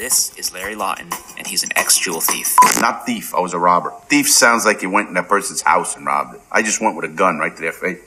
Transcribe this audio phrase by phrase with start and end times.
[0.00, 2.56] This is Larry Lawton, and he's an ex jewel thief.
[2.80, 3.92] Not thief, I was a robber.
[4.06, 6.40] Thief sounds like you went in that person's house and robbed it.
[6.50, 7.98] I just went with a gun right to their face.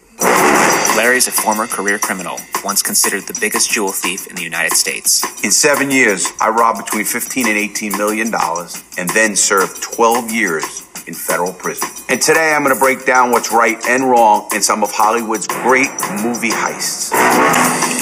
[0.97, 5.23] Larry's a former career criminal, once considered the biggest jewel thief in the United States.
[5.43, 10.31] In seven years, I robbed between 15 and 18 million dollars and then served 12
[10.31, 11.89] years in federal prison.
[12.09, 15.45] And today I'm going to break down what's right and wrong in some of Hollywood's
[15.45, 15.91] great
[16.23, 17.92] movie heists.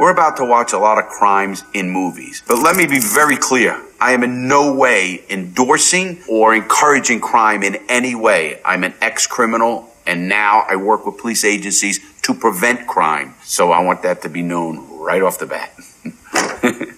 [0.00, 3.36] We're about to watch a lot of crimes in movies, but let me be very
[3.36, 3.78] clear.
[4.00, 8.62] I am in no way endorsing or encouraging crime in any way.
[8.64, 13.34] I'm an ex-criminal and now I work with police agencies to prevent crime.
[13.42, 15.70] So I want that to be known right off the bat.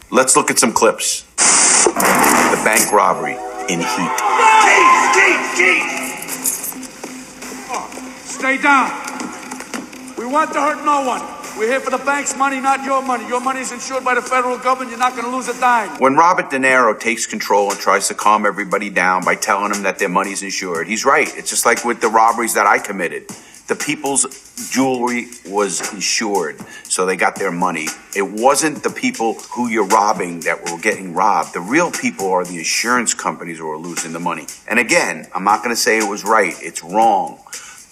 [0.12, 1.22] Let's look at some clips.
[1.34, 3.32] The bank robbery
[3.68, 4.18] in Heat.
[8.22, 8.92] Stay down.
[10.16, 11.41] We want to hurt no one.
[11.56, 13.28] We're here for the bank's money, not your money.
[13.28, 14.90] Your money is insured by the federal government.
[14.90, 15.90] You're not going to lose a dime.
[16.00, 19.82] When Robert De Niro takes control and tries to calm everybody down by telling them
[19.82, 21.28] that their money's insured, he's right.
[21.36, 23.28] It's just like with the robberies that I committed.
[23.68, 24.26] The people's
[24.70, 27.86] jewelry was insured, so they got their money.
[28.16, 31.52] It wasn't the people who you're robbing that were getting robbed.
[31.54, 34.46] The real people are the insurance companies who are losing the money.
[34.68, 36.54] And again, I'm not going to say it was right.
[36.60, 37.38] It's wrong.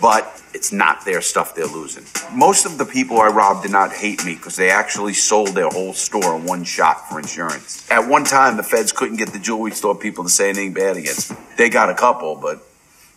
[0.01, 2.05] But it's not their stuff they're losing.
[2.37, 5.69] Most of the people I robbed did not hate me because they actually sold their
[5.69, 7.89] whole store in one shot for insurance.
[7.91, 10.97] At one time, the feds couldn't get the jewelry store people to say anything bad
[10.97, 11.37] against me.
[11.57, 12.63] They got a couple, but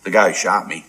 [0.04, 0.86] the guy who shot me.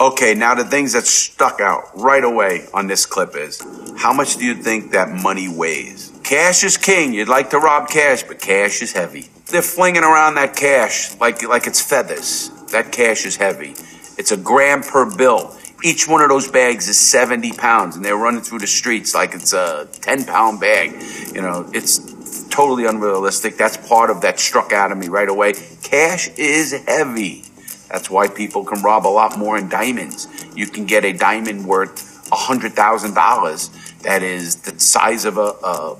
[0.00, 3.62] Okay, now the things that stuck out right away on this clip is
[3.96, 6.03] how much do you think that money weighs?
[6.24, 7.12] Cash is king.
[7.12, 9.28] You'd like to rob cash, but cash is heavy.
[9.50, 12.48] They're flinging around that cash like, like it's feathers.
[12.72, 13.74] That cash is heavy.
[14.16, 15.54] It's a gram per bill.
[15.82, 19.34] Each one of those bags is 70 pounds, and they're running through the streets like
[19.34, 20.92] it's a 10 pound bag.
[21.34, 23.58] You know, it's totally unrealistic.
[23.58, 25.52] That's part of that struck out of me right away.
[25.82, 27.44] Cash is heavy.
[27.90, 30.26] That's why people can rob a lot more in diamonds.
[30.56, 35.96] You can get a diamond worth $100,000 that is the size of a, a,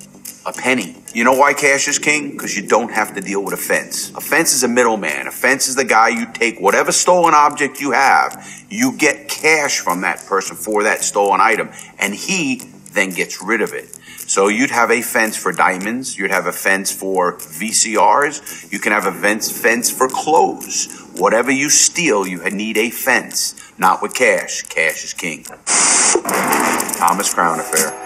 [0.47, 0.97] a penny.
[1.15, 2.33] You know why cash is king?
[2.33, 4.11] Because you don't have to deal with a fence.
[4.15, 5.27] A fence is a middleman.
[5.27, 9.81] A fence is the guy you take whatever stolen object you have, you get cash
[9.81, 12.63] from that person for that stolen item, and he
[12.93, 13.97] then gets rid of it.
[14.27, 16.19] So you'd have a fence for diamonds.
[16.19, 18.73] You'd have a fence for VCRs.
[18.73, 20.89] You can have a fence, fence for clothes.
[21.17, 23.55] Whatever you steal, you need a fence.
[23.79, 24.63] Not with cash.
[24.63, 25.45] Cash is king.
[26.97, 28.04] Thomas Crown Affair.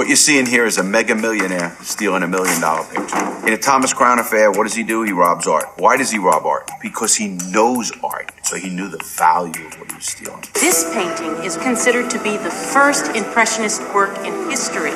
[0.00, 3.46] What you're seeing here is a mega millionaire stealing a million dollar picture.
[3.46, 5.02] In a Thomas Crown affair, what does he do?
[5.02, 5.66] He robs art.
[5.76, 6.70] Why does he rob art?
[6.80, 8.32] Because he knows art.
[8.42, 10.42] So he knew the value of what he was stealing.
[10.54, 14.92] This painting is considered to be the first impressionist work in history.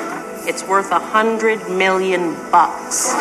[0.49, 3.13] It's worth a hundred million bucks.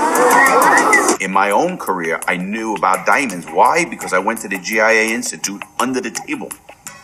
[1.20, 3.46] In my own career, I knew about diamonds.
[3.48, 3.84] Why?
[3.84, 6.50] Because I went to the GIA Institute under the table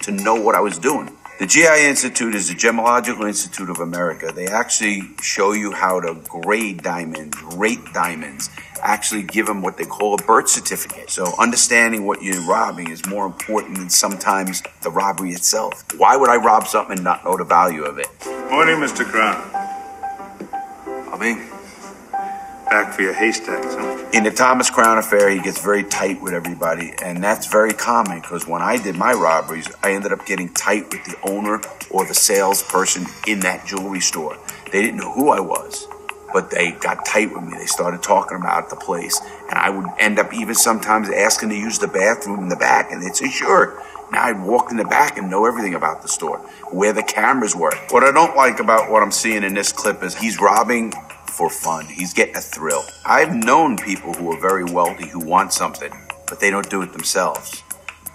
[0.04, 1.19] to know what I was doing.
[1.40, 4.30] The GI Institute is the Gemological Institute of America.
[4.36, 8.50] They actually show you how to grade diamonds, rate diamonds,
[8.82, 11.10] actually give them what they call a birth certificate.
[11.10, 15.86] So understanding what you're robbing is more important than sometimes the robbery itself.
[15.98, 18.10] Why would I rob something and not know the value of it?
[18.52, 19.06] Morning, Mr.
[19.06, 19.40] Crown.
[21.06, 21.38] Bobby?
[22.70, 24.10] Back for your haystacks, huh?
[24.14, 28.22] In the Thomas Crown affair, he gets very tight with everybody, and that's very common
[28.22, 32.06] because when I did my robberies, I ended up getting tight with the owner or
[32.06, 34.38] the salesperson in that jewelry store.
[34.72, 35.88] They didn't know who I was,
[36.32, 37.58] but they got tight with me.
[37.58, 39.20] They started talking about the place,
[39.50, 42.92] and I would end up even sometimes asking to use the bathroom in the back,
[42.92, 43.82] and they'd say, sure.
[44.12, 46.38] Now I'd walk in the back and know everything about the store,
[46.72, 47.74] where the cameras were.
[47.90, 50.94] What I don't like about what I'm seeing in this clip is he's robbing
[51.30, 51.86] for fun.
[51.86, 52.84] He's getting a thrill.
[53.06, 55.92] I've known people who are very wealthy who want something,
[56.28, 57.64] but they don't do it themselves.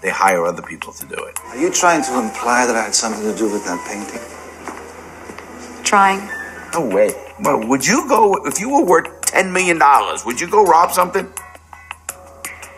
[0.01, 1.39] They hire other people to do it.
[1.45, 4.21] Are you trying to imply that I had something to do with that painting?
[5.83, 6.29] Trying.
[6.73, 7.11] No way.
[7.39, 10.25] Well, would you go if you were worth ten million dollars?
[10.25, 11.27] Would you go rob something?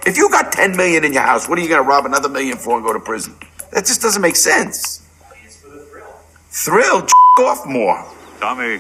[0.05, 2.29] If you got ten million in your house, what are you going to rob another
[2.29, 3.35] million for and go to prison?
[3.71, 5.03] That just doesn't make sense.
[6.49, 7.05] Thrill,
[7.39, 8.03] off more.
[8.39, 8.77] Tommy,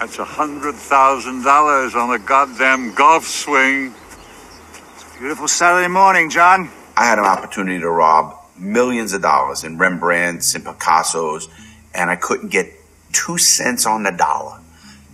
[0.00, 3.92] that's a hundred thousand dollars on a goddamn golf swing.
[5.18, 6.70] Beautiful Saturday morning, John.
[6.96, 11.48] I had an opportunity to rob millions of dollars in Rembrandts and Picassos,
[11.94, 12.72] and I couldn't get
[13.12, 14.60] two cents on the dollar.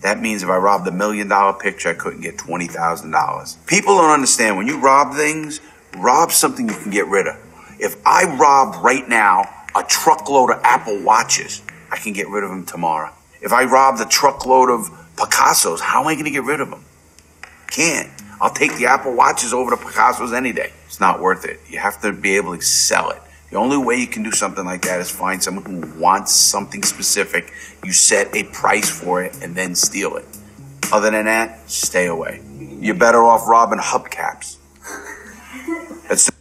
[0.02, 3.66] That means if I robbed a million dollar picture, I couldn't get $20,000.
[3.66, 5.60] People don't understand when you rob things,
[5.96, 7.36] rob something you can get rid of.
[7.80, 11.60] If I robbed right now a truckload of Apple Watches,
[11.90, 13.10] I can get rid of them tomorrow.
[13.46, 16.68] If I robbed a truckload of Picassos, how am I going to get rid of
[16.68, 16.84] them?
[17.70, 18.10] Can't.
[18.40, 20.72] I'll take the Apple Watches over to Picassos any day.
[20.86, 21.60] It's not worth it.
[21.68, 23.22] You have to be able to sell it.
[23.50, 26.82] The only way you can do something like that is find someone who wants something
[26.82, 27.52] specific.
[27.84, 30.26] You set a price for it and then steal it.
[30.92, 32.42] Other than that, stay away.
[32.58, 34.56] You're better off robbing hubcaps.
[36.08, 36.32] That's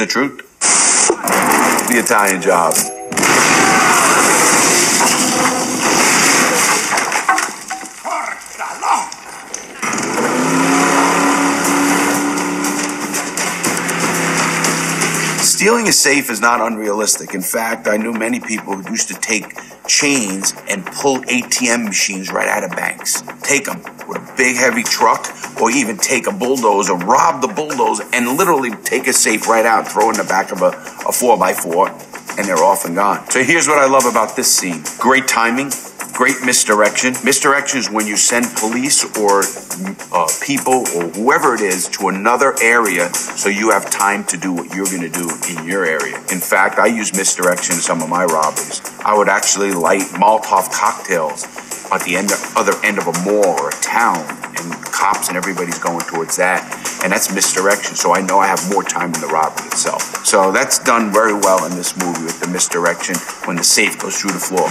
[0.00, 0.38] the truth.
[1.90, 2.72] The Italian job.
[15.42, 17.34] Stealing a safe is not unrealistic.
[17.34, 19.54] In fact, I knew many people who used to take
[19.86, 23.22] chains and pull ATM machines right out of banks.
[23.42, 25.26] Take them with a big heavy truck
[25.60, 29.86] or even take a bulldozer, rob the bulldozer, and literally take a safe right out,
[29.86, 33.28] throw it in the back of a, a 4x4, and they're off and gone.
[33.30, 35.70] So here's what I love about this scene great timing,
[36.12, 37.14] great misdirection.
[37.24, 39.42] Misdirection is when you send police or
[40.12, 44.52] uh, people or whoever it is to another area so you have time to do
[44.52, 46.16] what you're going to do in your area.
[46.32, 48.80] In fact, I use misdirection in some of my robberies.
[49.04, 51.44] I would actually light Molotov cocktails
[51.90, 54.20] at the end other end of a mall or a town,
[55.00, 56.60] cops and everybody's going towards that,
[57.02, 57.96] and that's misdirection.
[57.96, 60.02] So I know I have more time in the robbery itself.
[60.26, 63.16] So that's done very well in this movie with the misdirection
[63.48, 64.68] when the safe goes through the floor.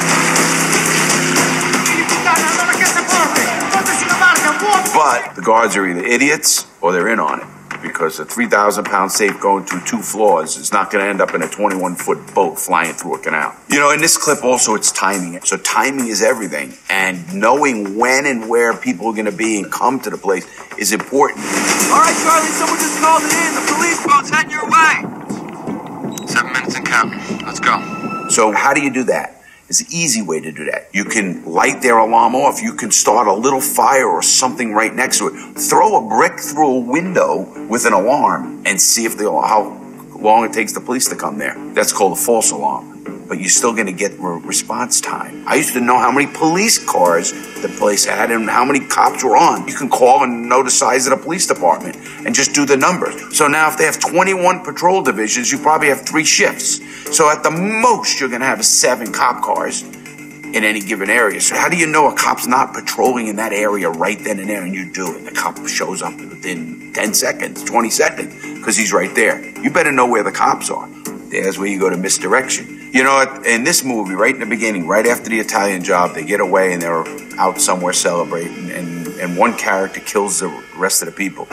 [4.93, 9.11] But the guards are either idiots or they're in on it because a 3,000 pound
[9.11, 12.19] safe going through two floors is not going to end up in a 21 foot
[12.33, 13.55] boat flying through a canal.
[13.69, 15.39] You know, in this clip also it's timing.
[15.41, 16.73] So timing is everything.
[16.89, 20.45] And knowing when and where people are going to be and come to the place
[20.77, 21.39] is important.
[21.39, 23.55] All right, Charlie, someone just called it in.
[23.55, 26.27] The police boat's heading your way.
[26.27, 27.45] Seven minutes and counting.
[27.45, 28.27] Let's go.
[28.29, 29.38] So how do you do that?
[29.69, 30.89] It's an easy way to do that.
[30.94, 32.60] You can light their alarm off.
[32.60, 35.60] You can start a little fire or something right next to it.
[35.60, 39.80] Throw a brick through a window with an alarm and see if the how
[40.16, 41.56] long it takes the police to come there.
[41.75, 43.19] That's called a false alarm.
[43.29, 45.47] But you're still going to get re- response time.
[45.47, 47.31] I used to know how many police cars
[47.61, 49.67] the place had and how many cops were on.
[49.67, 51.95] You can call and know the size of the police department
[52.25, 53.37] and just do the numbers.
[53.37, 56.81] So now if they have 21 patrol divisions, you probably have three shifts.
[57.15, 61.39] So at the most, you're going to have seven cop cars in any given area.
[61.39, 64.49] So how do you know a cop's not patrolling in that area right then and
[64.49, 65.25] there and you do it?
[65.25, 69.39] The cop shows up within 10 seconds, 20 seconds, because he's right there.
[69.61, 70.89] You better know where the cops are.
[71.29, 72.78] There's where you go to misdirection.
[72.91, 76.25] You know, in this movie, right in the beginning, right after the Italian job, they
[76.25, 77.07] get away and they're
[77.38, 81.45] out somewhere celebrating, and, and one character kills the rest of the people.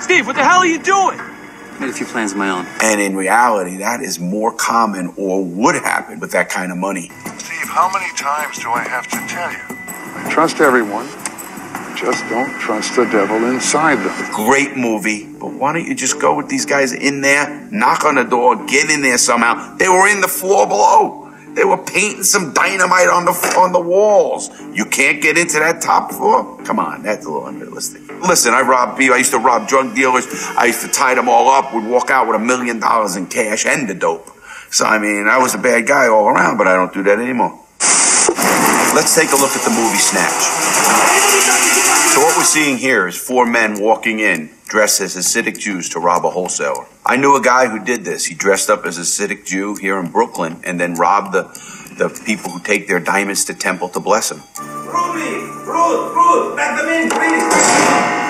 [0.00, 1.18] Steve, what the hell are you doing?
[1.18, 2.66] I Made a few plans of my own.
[2.82, 7.10] And in reality, that is more common or would happen with that kind of money.
[7.38, 9.58] Steve, how many times do I have to tell you?
[10.14, 11.08] I trust everyone.
[12.00, 14.32] Just don't trust the devil inside them.
[14.32, 18.14] Great movie, but why don't you just go with these guys in there, knock on
[18.14, 19.76] the door, get in there somehow?
[19.76, 21.30] They were in the floor below.
[21.52, 24.48] They were painting some dynamite on the on the walls.
[24.72, 26.58] You can't get into that top floor.
[26.64, 28.08] Come on, that's a little unrealistic.
[28.26, 29.14] Listen, I robbed people.
[29.16, 30.24] I used to rob drug dealers.
[30.56, 31.74] I used to tie them all up.
[31.74, 34.26] Would walk out with a million dollars in cash and the dope.
[34.70, 37.18] So I mean, I was a bad guy all around, but I don't do that
[37.18, 37.60] anymore.
[38.94, 41.89] Let's take a look at the movie Snatch.
[42.10, 46.00] So what we're seeing here is four men walking in dressed as Hasidic Jews to
[46.00, 46.84] rob a wholesaler.
[47.06, 48.24] I knew a guy who did this.
[48.26, 51.42] He dressed up as a Hasidic Jew here in Brooklyn and then robbed the,
[51.98, 54.42] the people who take their diamonds to temple to bless them.
[54.58, 55.38] Ruby!
[55.70, 56.14] Ruth!
[56.16, 56.56] Ruth!
[56.56, 58.29] Let them in, please!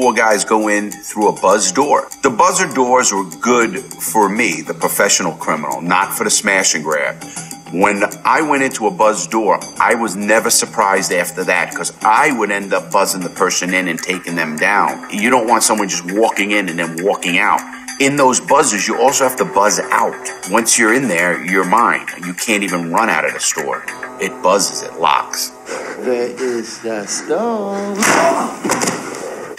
[0.00, 2.08] Four guys go in through a buzz door.
[2.22, 6.82] The buzzer doors were good for me, the professional criminal, not for the smash and
[6.82, 7.22] grab.
[7.70, 12.32] When I went into a buzz door, I was never surprised after that because I
[12.32, 15.10] would end up buzzing the person in and taking them down.
[15.10, 17.60] You don't want someone just walking in and then walking out.
[18.00, 20.16] In those buzzers, you also have to buzz out.
[20.50, 22.06] Once you're in there, you're mine.
[22.24, 23.84] You can't even run out of the store.
[24.18, 25.50] It buzzes, it locks.
[25.98, 28.89] Where is the stone?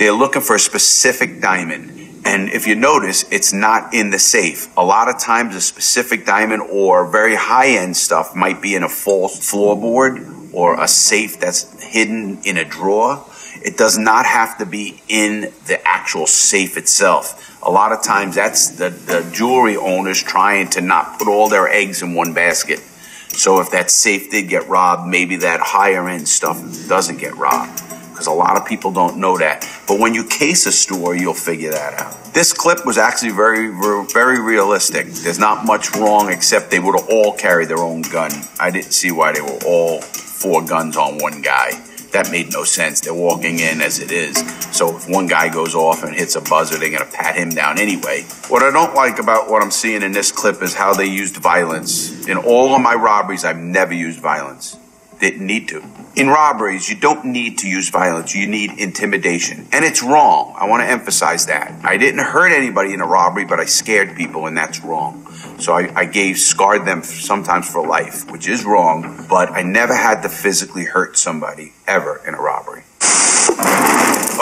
[0.01, 4.75] They're looking for a specific diamond, and if you notice, it's not in the safe.
[4.75, 8.81] A lot of times, a specific diamond or very high end stuff might be in
[8.81, 13.23] a false floorboard or a safe that's hidden in a drawer.
[13.63, 17.61] It does not have to be in the actual safe itself.
[17.61, 21.69] A lot of times, that's the, the jewelry owners trying to not put all their
[21.69, 22.79] eggs in one basket.
[22.79, 27.83] So if that safe did get robbed, maybe that higher end stuff doesn't get robbed
[28.21, 29.67] because a lot of people don't know that.
[29.87, 32.33] But when you case a store, you'll figure that out.
[32.35, 33.69] This clip was actually very,
[34.13, 35.07] very realistic.
[35.07, 38.31] There's not much wrong except they would have all carried their own gun.
[38.59, 41.71] I didn't see why they were all four guns on one guy.
[42.11, 43.01] That made no sense.
[43.01, 44.37] They're walking in as it is.
[44.71, 47.49] So if one guy goes off and hits a buzzer, they're going to pat him
[47.49, 48.23] down anyway.
[48.49, 51.37] What I don't like about what I'm seeing in this clip is how they used
[51.37, 52.27] violence.
[52.27, 54.77] In all of my robberies, I've never used violence.
[55.21, 55.83] Didn't need to.
[56.15, 58.33] In robberies, you don't need to use violence.
[58.33, 59.67] You need intimidation.
[59.71, 60.55] And it's wrong.
[60.57, 61.79] I want to emphasize that.
[61.85, 65.31] I didn't hurt anybody in a robbery, but I scared people, and that's wrong.
[65.59, 69.93] So I, I gave, scarred them sometimes for life, which is wrong, but I never
[69.93, 72.81] had to physically hurt somebody ever in a robbery.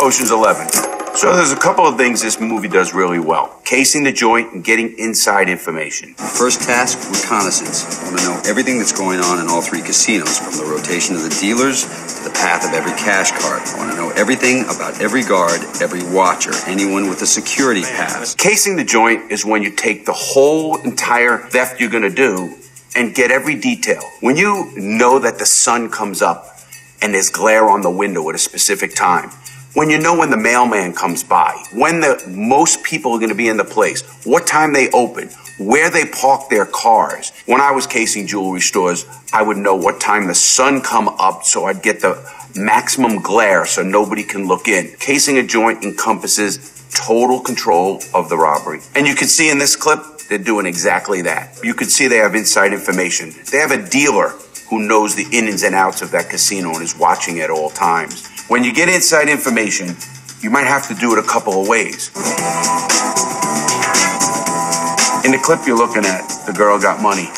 [0.02, 0.89] Ocean's 11.
[1.20, 3.60] So there's a couple of things this movie does really well.
[3.66, 6.14] Casing the joint and getting inside information.
[6.14, 8.00] First task, reconnaissance.
[8.00, 11.18] I want to know everything that's going on in all three casinos, from the rotation
[11.18, 13.62] of the dealers to the path of every cash card.
[13.68, 18.34] I want to know everything about every guard, every watcher, anyone with a security pass.
[18.34, 22.56] Casing the joint is when you take the whole entire theft you're going to do
[22.96, 24.04] and get every detail.
[24.22, 26.46] When you know that the sun comes up
[27.02, 29.32] and there's glare on the window at a specific time,
[29.74, 33.36] when you know when the mailman comes by, when the most people are going to
[33.36, 37.32] be in the place, what time they open, where they park their cars.
[37.46, 41.44] When I was casing jewelry stores, I would know what time the sun come up
[41.44, 42.18] so I'd get the
[42.56, 44.96] maximum glare so nobody can look in.
[45.00, 48.80] Casing a joint encompasses total control of the robbery.
[48.96, 50.00] And you can see in this clip,
[50.30, 51.60] they're doing exactly that.
[51.64, 53.34] You can see they have inside information.
[53.52, 54.34] They have a dealer
[54.70, 58.39] who knows the ins and outs of that casino and is watching at all times.
[58.50, 59.96] When you get inside information,
[60.42, 62.10] you might have to do it a couple of ways.
[65.24, 67.30] In the clip you're looking at, the girl got money.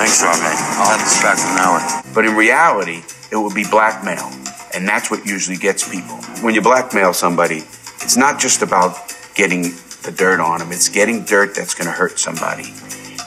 [0.00, 0.40] Thanks, Robbie.
[0.40, 2.02] I'll have this back in an hour.
[2.14, 4.32] But in reality, it would be blackmail.
[4.72, 6.16] And that's what usually gets people.
[6.40, 7.58] When you blackmail somebody,
[8.00, 8.96] it's not just about
[9.34, 12.72] getting the dirt on them, it's getting dirt that's going to hurt somebody.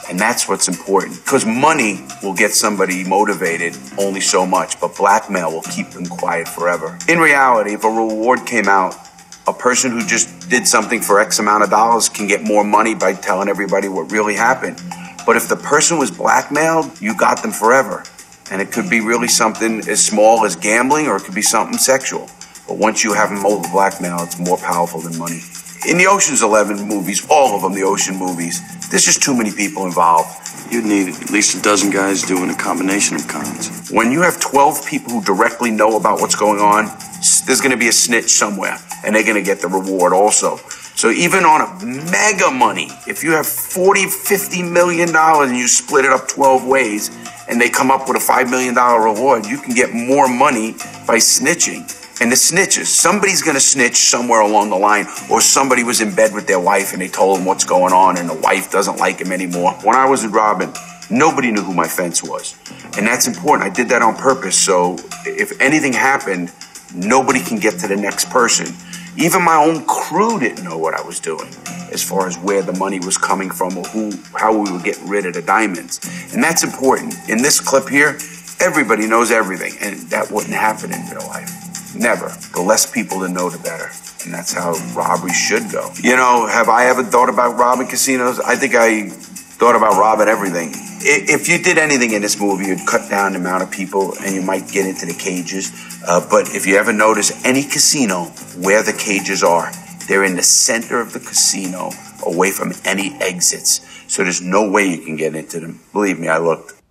[0.10, 1.24] And that's what's important.
[1.24, 6.48] Because money will get somebody motivated only so much, but blackmail will keep them quiet
[6.48, 6.98] forever.
[7.07, 8.95] In reality, if a reward came out,
[9.48, 12.95] a person who just did something for X amount of dollars can get more money
[12.95, 14.81] by telling everybody what really happened.
[15.25, 18.03] But if the person was blackmailed, you got them forever.
[18.51, 21.77] And it could be really something as small as gambling or it could be something
[21.77, 22.29] sexual.
[22.67, 25.41] But once you have them over blackmail, it's more powerful than money.
[25.88, 28.62] In the Ocean's 11 movies, all of them, the ocean movies,
[28.93, 30.29] there's just too many people involved.
[30.71, 33.89] You'd need at least a dozen guys doing a combination of cons.
[33.89, 36.85] When you have 12 people who directly know about what's going on,
[37.47, 40.57] there's going to be a snitch somewhere, and they're going to get the reward also.
[40.93, 45.67] So even on a mega money, if you have 40, 50 million dollars and you
[45.67, 47.09] split it up 12 ways,
[47.50, 50.73] and they come up with a $5 million reward, you can get more money
[51.07, 52.02] by snitching.
[52.24, 56.15] And the snitches, somebody's going to snitch somewhere along the line, or somebody was in
[56.15, 58.96] bed with their wife and they told him what's going on, and the wife doesn't
[58.96, 59.74] like him anymore.
[59.84, 60.72] When I was with Robin,
[61.12, 62.56] nobody knew who my fence was.
[62.98, 63.70] And that's important.
[63.70, 64.58] I did that on purpose.
[64.58, 66.53] So if anything happened,
[66.96, 68.74] nobody can get to the next person.
[69.18, 71.50] Even my own crew didn't know what I was doing
[71.92, 75.10] as far as where the money was coming from or who, how we were getting
[75.10, 76.00] rid of the diamonds.
[76.34, 77.15] And that's important.
[77.27, 78.18] In this clip here,
[78.62, 81.73] everybody knows everything, and that wouldn't happen in real life.
[81.95, 82.29] Never.
[82.53, 83.89] The less people that know, the better.
[84.25, 85.91] And that's how robbery should go.
[86.01, 88.39] You know, have I ever thought about robbing casinos?
[88.39, 90.71] I think I thought about robbing everything.
[91.05, 94.33] If you did anything in this movie, you'd cut down the amount of people and
[94.33, 95.71] you might get into the cages.
[96.07, 98.25] Uh, but if you ever notice any casino
[98.57, 99.71] where the cages are,
[100.07, 101.91] they're in the center of the casino,
[102.25, 103.81] away from any exits.
[104.07, 105.79] So there's no way you can get into them.
[105.91, 106.82] Believe me, I looked.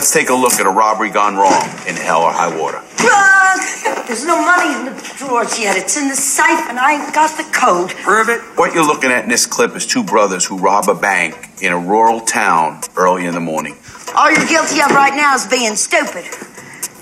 [0.00, 2.80] Let's take a look at a robbery gone wrong in hell or high water.
[2.96, 4.06] Drunk!
[4.06, 5.76] There's no money in the drawers yet.
[5.76, 7.90] It's in the safe, and I ain't got the code.
[8.02, 8.40] Prove it.
[8.56, 11.74] What you're looking at in this clip is two brothers who rob a bank in
[11.74, 13.76] a rural town early in the morning.
[14.16, 16.24] All you're guilty of right now is being stupid.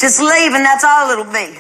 [0.01, 1.57] Just leave, and that's all it'll be.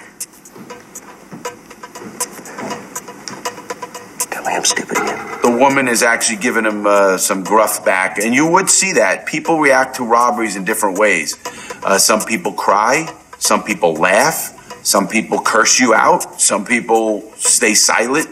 [4.28, 5.27] Tell me I am stupid again.
[5.42, 9.26] The woman is actually giving him uh, some gruff back, and you would see that.
[9.26, 11.37] People react to robberies in different ways.
[11.85, 13.07] Uh, some people cry,
[13.38, 18.28] some people laugh, some people curse you out, some people stay silent.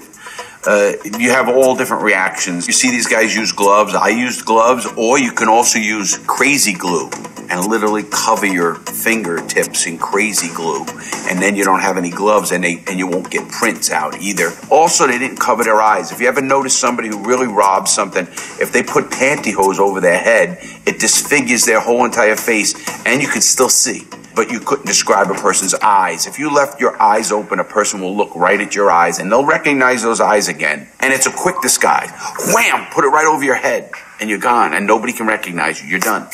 [0.67, 2.67] Uh, you have all different reactions.
[2.67, 3.95] You see these guys use gloves.
[3.95, 7.09] I used gloves, or you can also use crazy glue
[7.50, 10.85] and literally cover your fingertips in crazy glue,
[11.29, 14.21] and then you don't have any gloves, and they and you won't get prints out
[14.21, 14.50] either.
[14.71, 16.12] Also, they didn't cover their eyes.
[16.12, 18.26] If you ever notice somebody who really robs something,
[18.61, 22.75] if they put pantyhose over their head, it disfigures their whole entire face,
[23.07, 26.26] and you can still see but you couldn't describe a person's eyes.
[26.26, 29.33] If you left your eyes open, a person will look right at your eyes and
[29.33, 30.87] they'll recognize those eyes again.
[31.00, 32.11] And it's a quick disguise.
[32.55, 32.87] Wham!
[32.93, 33.90] Put it right over your head
[34.21, 35.88] and you're gone and nobody can recognize you.
[35.88, 36.28] You're done.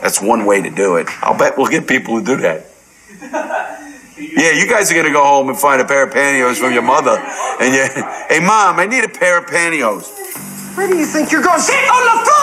[0.00, 1.06] That's one way to do it.
[1.22, 2.66] I'll bet we'll get people who do that.
[4.16, 6.82] Yeah, you guys are gonna go home and find a pair of pantyhose from your
[6.82, 7.18] mother,
[7.60, 7.82] and you,
[8.28, 10.06] hey mom, I need a pair of pantyhose.
[10.76, 11.58] Where do you think you're going?
[11.58, 12.33] Sit on the floor!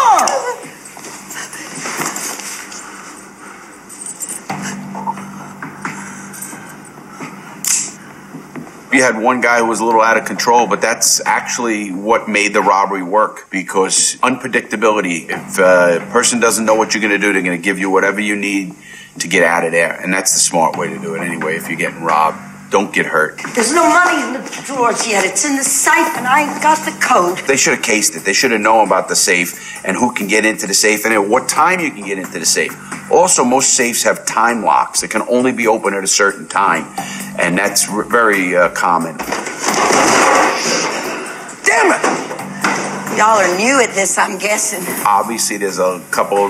[8.92, 12.28] We had one guy who was a little out of control, but that's actually what
[12.28, 15.30] made the robbery work because unpredictability.
[15.30, 17.90] If a person doesn't know what you're going to do, they're going to give you
[17.90, 18.76] whatever you need
[19.20, 19.94] to get out of there.
[19.94, 21.56] And that's the smart way to do it anyway.
[21.56, 23.40] If you're getting robbed, don't get hurt.
[23.54, 25.26] There's no money in the drawers yet.
[25.26, 27.38] It's in the safe, and I ain't got the code.
[27.48, 28.24] They should have cased it.
[28.24, 31.14] They should have known about the safe and who can get into the safe and
[31.14, 32.74] at what time you can get into the safe.
[33.12, 35.02] Also, most safes have time locks.
[35.02, 36.84] that can only be open at a certain time,
[37.42, 39.18] and that's r- very uh, common.
[41.66, 43.18] Damn it!
[43.18, 44.84] Y'all are new at this, I'm guessing.
[45.06, 46.50] Obviously, there's a couple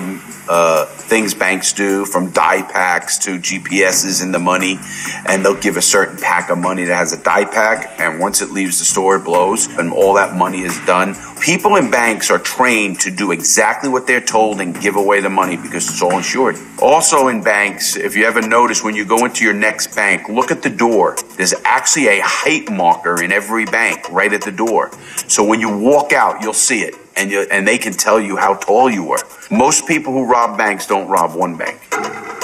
[0.51, 4.77] uh, things banks do, from dye packs to GPSs in the money,
[5.25, 8.41] and they'll give a certain pack of money that has a dye pack, and once
[8.41, 11.15] it leaves the store, it blows, and all that money is done.
[11.39, 15.29] People in banks are trained to do exactly what they're told and give away the
[15.29, 16.57] money because it's all insured.
[16.81, 20.51] Also, in banks, if you ever notice when you go into your next bank, look
[20.51, 21.15] at the door.
[21.37, 24.91] There's actually a height marker in every bank right at the door.
[25.29, 28.37] So when you walk out, you'll see it, and you, and they can tell you
[28.37, 29.19] how tall you were.
[29.49, 31.79] Most people who rob banks don't rob one bank.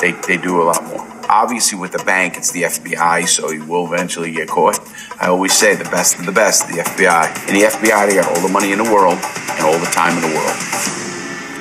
[0.01, 1.06] They they do a lot more.
[1.30, 4.80] Obviously, with the bank, it's the FBI, so you will eventually get caught.
[5.19, 7.49] I always say the best of the best, the FBI.
[7.49, 10.15] In the FBI, they got all the money in the world and all the time
[10.15, 10.56] in the world.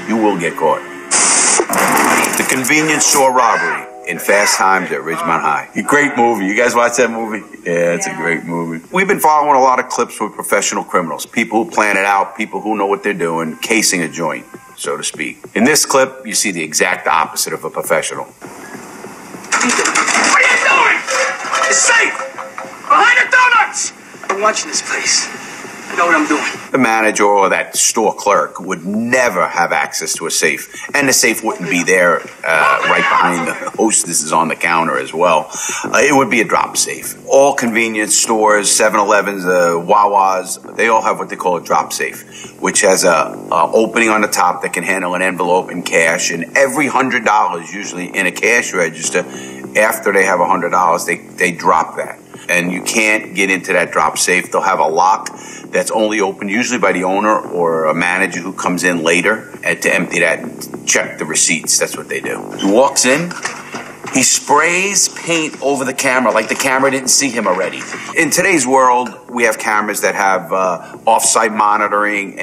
[0.08, 0.82] You will get caught.
[2.38, 5.68] The convenience store robbery in Fast Times at Ridgemont High.
[5.74, 6.46] A great movie.
[6.46, 7.44] You guys watch that movie?
[7.64, 8.86] Yeah, it's a great movie.
[8.92, 12.36] We've been following a lot of clips with professional criminals, people who plan it out,
[12.36, 15.38] people who know what they're doing, casing a joint, so to speak.
[15.54, 18.26] In this clip, you see the exact opposite of a professional.
[18.26, 18.34] What
[19.62, 20.98] are you doing?
[21.66, 22.16] It's safe!
[22.86, 23.92] Behind the donuts!
[24.30, 25.45] I'm watching this place.
[25.94, 26.72] Know what I'm doing.
[26.72, 31.12] The manager or that store clerk would never have access to a safe, and the
[31.12, 35.48] safe wouldn't be there uh, right behind the hostesses on the counter as well.
[35.84, 37.16] Uh, it would be a drop safe.
[37.26, 39.48] All convenience stores, 7-Elevens, uh,
[39.80, 44.10] Wawas, they all have what they call a drop safe, which has a, a opening
[44.10, 46.30] on the top that can handle an envelope and cash.
[46.30, 49.20] And every hundred dollars, usually in a cash register,
[49.78, 52.18] after they have a hundred dollars, they they drop that
[52.48, 54.50] and you can't get into that drop safe.
[54.50, 55.30] They'll have a lock
[55.66, 59.94] that's only opened usually by the owner or a manager who comes in later to
[59.94, 61.78] empty that and check the receipts.
[61.78, 62.52] That's what they do.
[62.58, 63.32] He walks in.
[64.14, 67.82] He sprays paint over the camera like the camera didn't see him already.
[68.16, 72.40] In today's world, we have cameras that have uh, off-site monitoring.